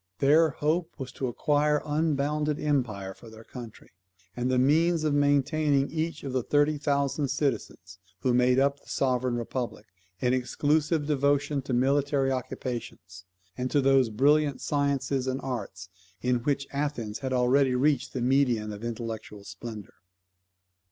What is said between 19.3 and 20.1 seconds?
splendour.